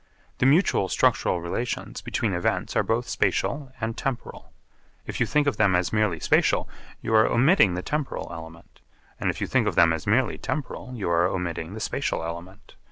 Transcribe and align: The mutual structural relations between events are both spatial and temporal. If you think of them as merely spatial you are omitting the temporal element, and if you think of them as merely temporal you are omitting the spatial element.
The 0.39 0.47
mutual 0.47 0.89
structural 0.89 1.41
relations 1.41 2.01
between 2.01 2.33
events 2.33 2.75
are 2.75 2.81
both 2.81 3.07
spatial 3.07 3.71
and 3.79 3.95
temporal. 3.95 4.51
If 5.05 5.19
you 5.19 5.27
think 5.27 5.45
of 5.45 5.57
them 5.57 5.75
as 5.75 5.93
merely 5.93 6.19
spatial 6.19 6.67
you 7.03 7.13
are 7.13 7.27
omitting 7.27 7.75
the 7.75 7.83
temporal 7.83 8.27
element, 8.33 8.81
and 9.19 9.29
if 9.29 9.39
you 9.39 9.45
think 9.45 9.67
of 9.67 9.75
them 9.75 9.93
as 9.93 10.07
merely 10.07 10.39
temporal 10.39 10.93
you 10.95 11.07
are 11.11 11.27
omitting 11.27 11.75
the 11.75 11.79
spatial 11.79 12.23
element. 12.23 12.73